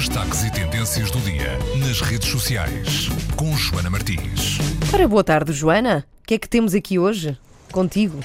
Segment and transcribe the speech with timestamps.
[0.00, 4.56] destaques e tendências do dia nas redes sociais com Joana Martins.
[4.94, 6.06] Ora, boa tarde, Joana.
[6.22, 7.36] O que é que temos aqui hoje?
[7.70, 8.18] Contigo.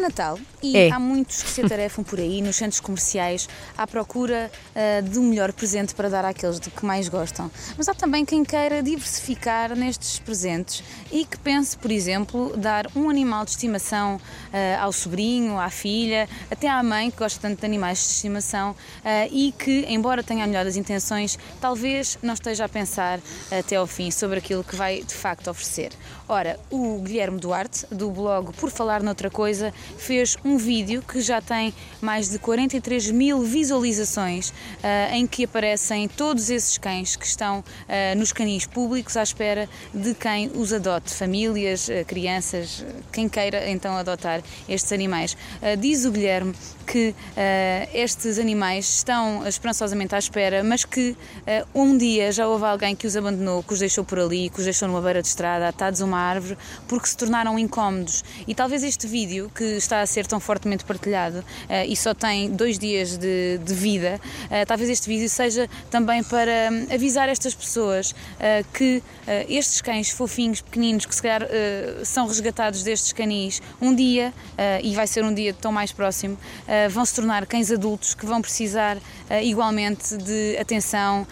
[0.00, 0.90] É Natal e É.
[0.90, 5.22] há muitos que se atarefam por aí nos centros comerciais à procura ah, de um
[5.24, 7.50] melhor presente para dar àqueles de que mais gostam.
[7.76, 13.08] Mas há também quem queira diversificar nestes presentes e que pense, por exemplo, dar um
[13.10, 14.20] animal de estimação
[14.52, 18.74] ah, ao sobrinho, à filha, até à mãe que gosta tanto de animais de estimação
[19.04, 23.20] ah, e que, embora tenha a melhor das intenções, talvez não esteja a pensar
[23.50, 25.90] até ao fim sobre aquilo que vai de facto oferecer.
[26.28, 31.40] Ora, o Guilherme Duarte, do blog Por Falar Noutra Coisa, fez um vídeo que já
[31.40, 37.62] tem mais de 43 mil visualizações, ah, em que aparecem todos esses cães que estão
[37.88, 43.68] ah, nos canis públicos à espera de quem os adote, famílias, ah, crianças, quem queira
[43.70, 45.36] então adotar estes animais.
[45.78, 46.54] Diz o Guilherme
[46.86, 47.14] que
[47.92, 51.16] estes animais estão esperançosamente à espera, mas que
[51.74, 54.64] um dia já houve alguém que os abandonou, que os deixou por ali, que os
[54.64, 58.24] deixou numa beira de estrada, atados a uma árvore, porque se tornaram incómodos.
[58.46, 62.50] E talvez este vídeo, que está a ser tão fortemente partilhado ah, e só tem
[62.50, 67.54] dois dias de, de vida, ah, talvez este vídeo seja também para hum, avisar estas
[67.54, 69.02] pessoas ah, que
[69.48, 71.46] estes cães fofinhos, pequeninos, que se calhar
[72.04, 74.34] são resgatados destes canis, um dia,
[74.82, 76.36] e vai ser um dia tão mais próximo,
[76.90, 78.98] vão se tornar cães adultos que vão precisar
[79.42, 81.24] igualmente de atenção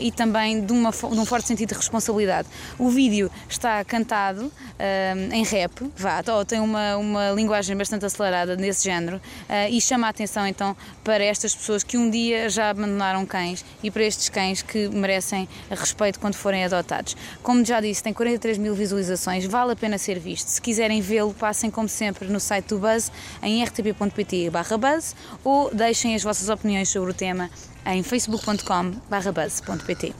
[0.00, 2.48] e também de, uma, de um forte sentido de responsabilidade.
[2.78, 8.56] O vídeo está cantado ah, em rap, vá, ou tem uma, uma linguagem bastante acelerada
[8.56, 12.70] nesse género ah, e chama a atenção então para estas pessoas que um dia já
[12.70, 17.16] abandonaram cães e para estes cães que merecem respeito quando forem adotados.
[17.42, 20.48] Como já disse, tem 43 mil visualizações, vale a pena ser visto.
[20.48, 23.10] Se quiserem vê-lo, passem como sempre no site do Buzz
[23.42, 27.50] em rtp.pt buzz ou deixem as vossas opiniões sobre o tema
[27.86, 30.14] em facebook.com buzz.pt.